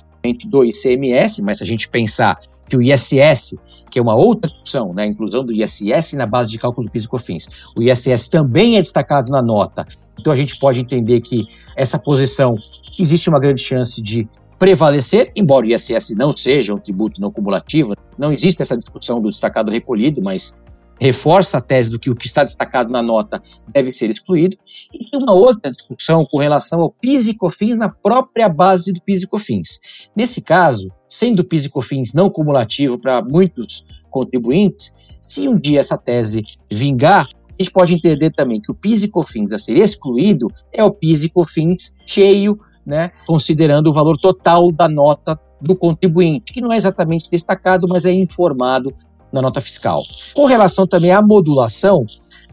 do 0.49 0.65
ICMS, 0.65 1.43
mas 1.43 1.59
se 1.59 1.65
a 1.65 1.67
gente 1.67 1.89
pensar 1.89 2.39
que 2.71 2.77
o 2.77 2.83
ISS, 2.83 3.57
que 3.91 3.99
é 3.99 4.03
uma 4.03 4.15
outra 4.15 4.49
discussão, 4.49 4.95
né, 4.95 5.03
a 5.03 5.07
inclusão 5.07 5.45
do 5.45 5.53
ISS 5.53 6.15
na 6.15 6.27
base 6.27 6.51
de 6.51 6.59
cálculo 6.59 6.87
do 6.87 6.91
PIS 6.93 7.05
e 7.05 7.09
COFINS, 7.09 7.47
o 7.77 7.83
ISS 7.83 8.29
também 8.29 8.77
é 8.77 8.81
destacado 8.81 9.29
na 9.31 9.43
nota, 9.43 9.87
então 10.19 10.33
a 10.33 10.37
gente 10.37 10.59
pode 10.59 10.81
entender 10.81 11.21
que 11.21 11.45
essa 11.77 11.99
posição 11.99 12.55
existe 12.99 13.29
uma 13.29 13.41
grande 13.41 13.61
chance 13.61 14.01
de 14.01 14.29
prevalecer, 14.59 15.33
embora 15.35 15.67
o 15.67 15.71
ISS 15.71 16.15
não 16.17 16.37
seja 16.37 16.75
um 16.75 16.79
tributo 16.79 17.21
não 17.21 17.33
cumulativo, 17.33 17.95
não 18.19 18.33
existe 18.33 18.63
essa 18.63 18.77
discussão 18.77 19.21
do 19.21 19.31
destacado 19.31 19.71
recolhido, 19.71 20.23
mas 20.23 20.57
reforça 21.01 21.59
a 21.59 21.61
tese 21.61 21.91
do 21.91 21.99
que 21.99 22.11
o 22.11 22.15
que 22.15 22.27
está 22.27 22.45
destacado 22.45 22.91
na 22.91 23.03
nota 23.03 23.43
deve 23.67 23.93
ser 23.93 24.11
excluído. 24.11 24.57
E 24.93 24.99
tem 25.11 25.21
uma 25.21 25.33
outra 25.33 25.71
discussão 25.71 26.27
com 26.31 26.39
relação 26.39 26.83
ao 26.83 26.91
PIS 26.91 27.29
e 27.29 27.35
COFINS 27.35 27.77
na 27.79 27.89
própria 27.89 28.49
base 28.49 28.93
do 28.93 29.01
PIS 29.01 29.23
e 29.23 29.27
COFINS. 29.27 29.81
Nesse 30.15 30.43
caso, 30.43 30.93
sendo 31.09 31.41
o 31.41 31.45
PIS 31.45 31.65
e 31.65 31.71
COFINS 31.71 32.13
não 32.13 32.29
cumulativo 32.29 32.99
para 32.99 33.23
muitos 33.23 33.85
contribuintes, 34.11 34.95
se 35.27 35.49
um 35.49 35.59
dia 35.59 35.81
essa 35.81 35.97
tese 35.97 36.43
vingar, 36.71 37.27
a 37.27 37.63
gente 37.63 37.73
pode 37.73 37.95
entender 37.95 38.31
também 38.31 38.61
que 38.61 38.71
o 38.71 38.75
PIS 38.75 39.05
e 39.05 39.09
COFINS 39.09 39.53
a 39.53 39.59
ser 39.59 39.79
excluído 39.79 40.49
é 40.73 40.85
o 40.85 40.91
PIS 40.91 41.25
e 41.25 41.31
COFINS 41.31 41.95
cheio, 42.05 42.59
né, 42.85 43.11
considerando 43.27 43.89
o 43.89 43.93
valor 43.93 44.19
total 44.19 44.71
da 44.71 44.89
nota 44.89 45.39
do 45.61 45.77
contribuinte, 45.77 46.53
que 46.53 46.61
não 46.61 46.73
é 46.73 46.77
exatamente 46.77 47.31
destacado, 47.31 47.87
mas 47.87 48.05
é 48.05 48.13
informado 48.13 48.95
na 49.33 49.43
nota 49.43 49.61
fiscal. 49.61 50.03
Com 50.35 50.47
relação 50.47 50.87
também 50.87 51.13
à 51.13 51.23
modulação, 51.23 52.05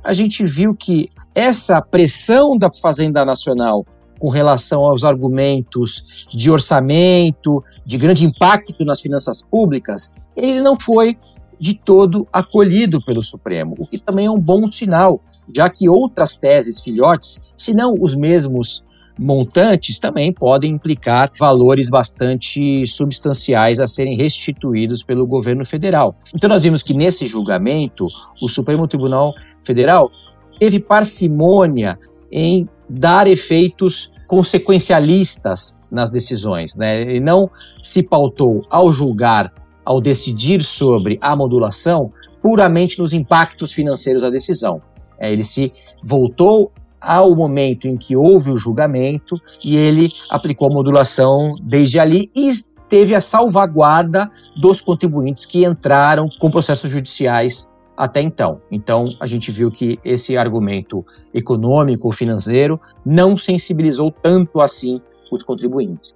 a 0.03 0.13
gente 0.13 0.43
viu 0.43 0.75
que 0.75 1.05
essa 1.34 1.81
pressão 1.81 2.57
da 2.57 2.69
Fazenda 2.72 3.24
Nacional 3.25 3.86
com 4.19 4.29
relação 4.29 4.81
aos 4.81 5.03
argumentos 5.03 6.25
de 6.34 6.50
orçamento, 6.50 7.63
de 7.86 7.98
grande 7.98 8.25
impacto 8.25 8.84
nas 8.84 9.00
finanças 9.00 9.41
públicas, 9.41 10.13
ele 10.36 10.62
não 10.62 10.79
foi 10.79 11.17
de 11.60 11.74
todo 11.75 12.27
acolhido 12.31 13.03
pelo 13.03 13.24
Supremo, 13.24 13.75
o 13.79 13.88
que 13.88 13.98
também 13.98 14.27
é 14.27 14.31
um 14.31 14.39
bom 14.39 14.72
sinal, 14.72 15.22
já 15.55 15.69
que 15.69 15.89
outras 15.89 16.36
teses 16.36 16.81
filhotes, 16.81 17.39
se 17.55 17.74
não 17.74 17.96
os 18.00 18.15
mesmos 18.15 18.84
montantes 19.17 20.00
também 20.00 20.31
podem 20.33 20.74
implicar 20.74 21.31
valores 21.39 21.89
bastante 21.89 22.86
substanciais 22.86 23.79
a 23.79 23.88
serem 23.88 24.17
restituídos 24.17 25.03
pelo 25.03 25.25
governo 25.25 25.65
federal. 25.65 26.15
Então, 26.33 26.50
nós 26.50 26.63
vimos 26.63 26.83
que 26.83 26.93
nesse 26.93 27.25
julgamento, 27.25 28.07
o 28.41 28.47
Supremo 28.47 28.88
Tribunal 28.88 29.33
Federal 29.63 30.12
teve 30.59 30.79
parcimônia 30.79 31.97
em 32.31 32.67
dar 32.89 33.27
efeitos 33.27 34.12
consequencialistas 34.27 35.77
nas 35.89 36.12
decisões, 36.12 36.75
né? 36.75 37.01
Ele 37.01 37.19
não 37.19 37.50
se 37.81 38.03
pautou 38.03 38.62
ao 38.69 38.91
julgar, 38.91 39.53
ao 39.86 40.01
decidir 40.01 40.62
sobre 40.62 41.17
a 41.21 41.36
modulação, 41.36 42.12
puramente 42.41 43.00
nos 43.00 43.13
impactos 43.13 43.71
financeiros 43.71 44.21
da 44.21 44.29
decisão. 44.29 44.81
É, 45.17 45.31
ele 45.31 45.43
se 45.43 45.71
voltou 46.03 46.71
ao 46.99 47.35
momento 47.35 47.87
em 47.87 47.97
que 47.97 48.15
houve 48.15 48.51
o 48.51 48.57
julgamento 48.57 49.39
e 49.63 49.75
ele 49.75 50.09
aplicou 50.29 50.67
a 50.69 50.73
modulação 50.73 51.51
desde 51.61 51.99
ali 51.99 52.31
e 52.35 52.51
teve 52.89 53.13
a 53.13 53.21
salvaguarda 53.21 54.29
dos 54.59 54.81
contribuintes 54.81 55.45
que 55.45 55.65
entraram 55.65 56.29
com 56.39 56.49
processos 56.49 56.89
judiciais 56.89 57.73
até 57.95 58.21
então. 58.21 58.61
Então, 58.71 59.05
a 59.19 59.25
gente 59.25 59.51
viu 59.51 59.71
que 59.71 59.99
esse 60.05 60.37
argumento 60.37 61.03
econômico, 61.33 62.11
financeiro, 62.11 62.79
não 63.03 63.35
sensibilizou 63.35 64.11
tanto 64.11 64.61
assim 64.61 65.01
os 65.31 65.43
contribuintes. 65.43 66.13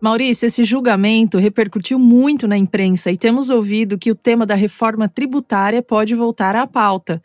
Maurício, 0.00 0.46
esse 0.46 0.64
julgamento 0.64 1.36
repercutiu 1.36 1.98
muito 1.98 2.48
na 2.48 2.56
imprensa 2.56 3.10
e 3.10 3.18
temos 3.18 3.50
ouvido 3.50 3.98
que 3.98 4.10
o 4.10 4.14
tema 4.14 4.46
da 4.46 4.54
reforma 4.54 5.06
tributária 5.10 5.82
pode 5.82 6.14
voltar 6.14 6.56
à 6.56 6.66
pauta. 6.66 7.20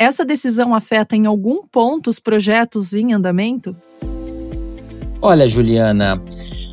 Essa 0.00 0.24
decisão 0.24 0.72
afeta 0.76 1.16
em 1.16 1.26
algum 1.26 1.66
ponto 1.66 2.08
os 2.08 2.20
projetos 2.20 2.94
em 2.94 3.12
andamento? 3.12 3.76
Olha, 5.20 5.48
Juliana, 5.48 6.22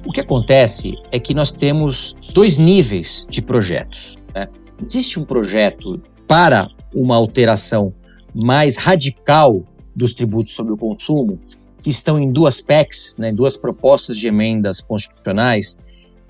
o 0.05 0.11
que 0.11 0.21
acontece 0.21 0.93
é 1.11 1.17
que 1.17 1.33
nós 1.33 1.51
temos 1.51 2.15
dois 2.35 2.59
níveis 2.59 3.25
de 3.27 3.41
projetos. 3.41 4.15
Né? 4.35 4.47
Existe 4.87 5.19
um 5.19 5.23
projeto 5.23 5.99
para 6.27 6.67
uma 6.93 7.15
alteração 7.15 7.91
mais 8.31 8.75
radical 8.75 9.63
dos 9.95 10.13
tributos 10.13 10.53
sobre 10.53 10.73
o 10.73 10.77
consumo, 10.77 11.39
que 11.81 11.89
estão 11.89 12.19
em 12.19 12.31
duas 12.31 12.61
PECs, 12.61 13.15
né, 13.17 13.31
duas 13.31 13.57
propostas 13.57 14.17
de 14.17 14.27
emendas 14.27 14.81
constitucionais, 14.81 15.79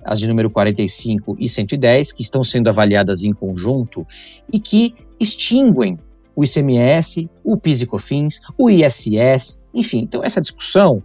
as 0.02 0.18
de 0.18 0.30
número 0.30 0.50
45 0.50 1.36
e 1.40 1.50
110, 1.50 2.14
que 2.14 2.22
estão 2.22 2.42
sendo 2.42 2.70
avaliadas 2.70 3.24
em 3.24 3.34
conjunto 3.34 4.08
e 4.54 4.60
que 4.60 4.96
extinguem 5.20 6.00
o 6.36 6.44
ICMS, 6.44 7.30
o 7.44 7.58
PIS 7.58 7.82
e 7.82 7.86
COFINS, 7.86 8.40
o 8.58 8.70
ISS, 8.70 9.60
enfim. 9.74 10.00
Então 10.00 10.24
essa 10.24 10.42
discussão 10.42 11.00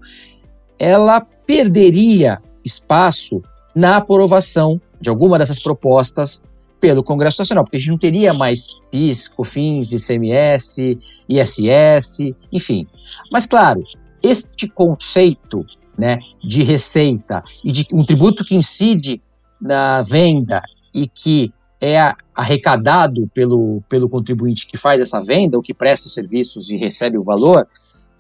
ela 0.79 1.21
perderia 1.21 2.41
espaço 2.65 3.43
na 3.75 3.97
aprovação 3.97 4.81
de 5.01 5.09
alguma 5.09 5.39
dessas 5.39 5.59
propostas 5.59 6.43
pelo 6.81 7.05
Congresso 7.05 7.43
Nacional, 7.43 7.65
porque 7.65 7.77
a 7.77 7.81
gente 7.81 7.91
não 7.91 7.99
teria 7.99 8.33
mais 8.33 8.75
PIS, 8.91 9.29
COFINS, 9.29 9.93
ICMS, 9.93 10.99
ISS, 11.29 12.35
enfim. 12.51 12.87
Mas 13.31 13.45
claro, 13.45 13.85
este 14.23 14.67
conceito 14.67 15.65
né, 15.99 16.19
de 16.43 16.63
receita 16.63 17.45
e 17.63 17.71
de 17.71 17.87
um 17.93 18.05
tributo 18.05 18.45
que 18.45 18.55
incide 18.55 19.21
na 19.61 20.03
venda 20.03 20.63
e 20.95 21.07
que 21.07 21.53
é 21.81 22.15
arrecadado 22.35 23.29
pelo, 23.33 23.83
pelo 23.89 24.09
contribuinte 24.09 24.67
que 24.67 24.77
faz 24.77 25.01
essa 25.01 25.21
venda, 25.21 25.57
ou 25.57 25.63
que 25.63 25.73
presta 25.73 26.09
os 26.09 26.15
serviços 26.15 26.71
e 26.71 26.77
recebe 26.77 27.17
o 27.17 27.23
valor 27.23 27.67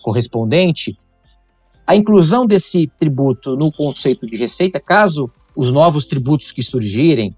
correspondente, 0.02 0.98
a 1.86 1.94
inclusão 1.94 2.46
desse 2.46 2.86
tributo 2.98 3.56
no 3.56 3.70
conceito 3.70 4.24
de 4.24 4.36
receita, 4.36 4.80
caso 4.80 5.30
os 5.56 5.72
novos 5.72 6.06
tributos 6.06 6.52
que 6.52 6.62
surgirem 6.62 7.36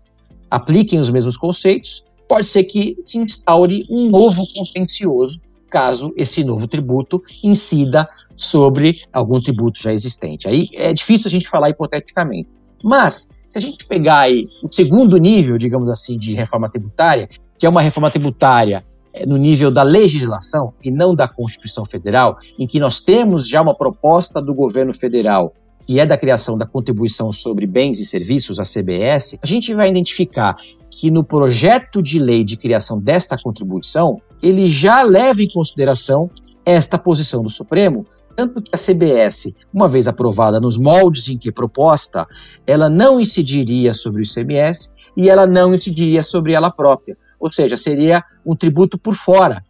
apliquem 0.50 1.00
os 1.00 1.10
mesmos 1.10 1.36
conceitos, 1.36 2.04
pode 2.28 2.46
ser 2.46 2.64
que 2.64 2.96
se 3.04 3.18
instaure 3.18 3.84
um 3.90 4.10
novo 4.10 4.46
contencioso, 4.54 5.40
caso 5.70 6.12
esse 6.16 6.44
novo 6.44 6.66
tributo 6.66 7.22
incida 7.42 8.06
sobre 8.36 9.02
algum 9.12 9.40
tributo 9.40 9.80
já 9.82 9.92
existente. 9.92 10.46
Aí 10.46 10.68
é 10.74 10.92
difícil 10.92 11.28
a 11.28 11.30
gente 11.30 11.48
falar 11.48 11.70
hipoteticamente. 11.70 12.50
Mas 12.82 13.30
se 13.46 13.58
a 13.58 13.60
gente 13.60 13.84
pegar 13.86 14.20
aí 14.20 14.48
o 14.62 14.72
segundo 14.72 15.16
nível, 15.18 15.58
digamos 15.58 15.88
assim, 15.88 16.16
de 16.16 16.34
reforma 16.34 16.70
tributária, 16.70 17.28
que 17.58 17.66
é 17.66 17.68
uma 17.68 17.82
reforma 17.82 18.10
tributária 18.10 18.84
é, 19.12 19.26
no 19.26 19.36
nível 19.36 19.70
da 19.70 19.82
legislação 19.82 20.72
e 20.82 20.90
não 20.90 21.14
da 21.14 21.28
Constituição 21.28 21.84
Federal, 21.84 22.38
em 22.58 22.66
que 22.66 22.80
nós 22.80 23.00
temos 23.00 23.48
já 23.48 23.60
uma 23.60 23.74
proposta 23.74 24.40
do 24.40 24.54
governo 24.54 24.94
federal 24.94 25.52
que 25.86 25.98
é 25.98 26.06
da 26.06 26.16
criação 26.16 26.56
da 26.56 26.66
contribuição 26.66 27.32
sobre 27.32 27.66
bens 27.66 27.98
e 27.98 28.04
serviços, 28.04 28.58
a 28.58 28.62
CBS, 28.62 29.36
a 29.42 29.46
gente 29.46 29.74
vai 29.74 29.90
identificar 29.90 30.56
que 30.90 31.10
no 31.10 31.24
projeto 31.24 32.02
de 32.02 32.18
lei 32.18 32.44
de 32.44 32.56
criação 32.56 33.00
desta 33.00 33.36
contribuição, 33.36 34.20
ele 34.42 34.68
já 34.68 35.02
leva 35.02 35.42
em 35.42 35.48
consideração 35.48 36.30
esta 36.64 36.96
posição 36.96 37.42
do 37.42 37.50
Supremo 37.50 38.06
tanto 38.36 38.62
que 38.62 38.70
a 38.72 38.78
CBS, 38.78 39.54
uma 39.72 39.88
vez 39.88 40.08
aprovada 40.08 40.60
nos 40.60 40.78
moldes 40.78 41.28
em 41.28 41.38
que 41.38 41.48
é 41.48 41.52
proposta, 41.52 42.26
ela 42.66 42.88
não 42.88 43.20
incidiria 43.20 43.94
sobre 43.94 44.22
o 44.22 44.24
ICMS 44.24 44.90
e 45.16 45.28
ela 45.28 45.46
não 45.46 45.74
incidiria 45.74 46.22
sobre 46.22 46.54
ela 46.54 46.70
própria. 46.70 47.16
Ou 47.38 47.50
seja, 47.50 47.76
seria 47.76 48.22
um 48.44 48.56
tributo 48.56 48.98
por 48.98 49.14
fora, 49.14 49.64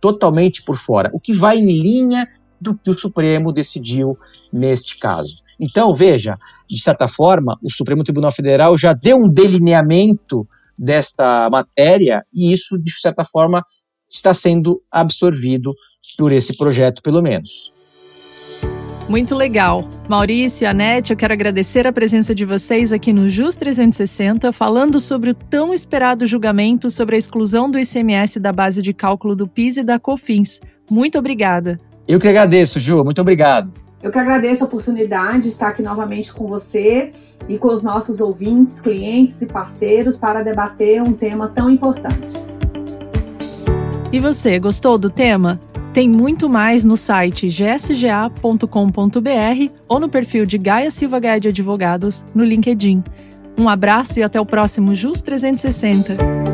totalmente 0.00 0.64
por 0.64 0.76
fora, 0.76 1.10
o 1.12 1.20
que 1.20 1.32
vai 1.32 1.58
em 1.58 1.82
linha 1.82 2.26
do 2.60 2.76
que 2.76 2.90
o 2.90 2.98
Supremo 2.98 3.52
decidiu 3.52 4.16
neste 4.52 4.98
caso. 4.98 5.36
Então, 5.58 5.94
veja, 5.94 6.38
de 6.70 6.80
certa 6.80 7.08
forma, 7.08 7.58
o 7.62 7.70
Supremo 7.70 8.04
Tribunal 8.04 8.32
Federal 8.32 8.76
já 8.76 8.92
deu 8.92 9.16
um 9.16 9.28
delineamento 9.28 10.46
desta 10.78 11.48
matéria 11.50 12.24
e 12.32 12.52
isso, 12.52 12.78
de 12.78 12.92
certa 12.92 13.24
forma, 13.24 13.64
está 14.10 14.32
sendo 14.34 14.82
absorvido 14.90 15.74
por 16.16 16.32
esse 16.32 16.56
projeto, 16.56 17.02
pelo 17.02 17.22
menos. 17.22 17.70
Muito 19.08 19.36
legal. 19.36 19.88
Maurício 20.08 20.64
e 20.64 20.66
Anete, 20.66 21.12
eu 21.12 21.16
quero 21.16 21.32
agradecer 21.32 21.86
a 21.86 21.92
presença 21.92 22.34
de 22.34 22.44
vocês 22.44 22.92
aqui 22.92 23.12
no 23.12 23.28
JUS 23.28 23.54
360, 23.54 24.50
falando 24.52 24.98
sobre 24.98 25.30
o 25.30 25.34
tão 25.34 25.72
esperado 25.72 26.26
julgamento 26.26 26.90
sobre 26.90 27.14
a 27.14 27.18
exclusão 27.18 27.70
do 27.70 27.78
ICMS 27.78 28.40
da 28.40 28.52
base 28.52 28.82
de 28.82 28.92
cálculo 28.92 29.36
do 29.36 29.46
PIS 29.46 29.76
e 29.76 29.84
da 29.84 30.00
COFINS. 30.00 30.60
Muito 30.90 31.18
obrigada. 31.18 31.78
Eu 32.08 32.18
que 32.18 32.26
agradeço, 32.26 32.80
Ju. 32.80 33.04
Muito 33.04 33.20
obrigado. 33.20 33.72
Eu 34.02 34.10
que 34.10 34.18
agradeço 34.18 34.64
a 34.64 34.66
oportunidade 34.66 35.44
de 35.44 35.48
estar 35.48 35.68
aqui 35.68 35.82
novamente 35.82 36.32
com 36.32 36.46
você 36.46 37.10
e 37.48 37.58
com 37.58 37.68
os 37.68 37.84
nossos 37.84 38.20
ouvintes, 38.20 38.80
clientes 38.80 39.40
e 39.40 39.46
parceiros 39.46 40.16
para 40.16 40.42
debater 40.42 41.00
um 41.00 41.12
tema 41.12 41.48
tão 41.48 41.70
importante. 41.70 42.34
E 44.12 44.18
você, 44.18 44.58
gostou 44.58 44.98
do 44.98 45.08
tema? 45.08 45.60
Tem 45.96 46.10
muito 46.10 46.46
mais 46.46 46.84
no 46.84 46.94
site 46.94 47.48
gsga.com.br 47.48 48.68
ou 49.88 49.98
no 49.98 50.10
perfil 50.10 50.44
de 50.44 50.58
Gaia 50.58 50.90
Silva 50.90 51.18
Gaia 51.18 51.40
de 51.40 51.48
Advogados 51.48 52.22
no 52.34 52.44
LinkedIn. 52.44 53.02
Um 53.56 53.66
abraço 53.66 54.18
e 54.18 54.22
até 54.22 54.38
o 54.38 54.44
próximo 54.44 54.94
JUS 54.94 55.22
360. 55.22 56.45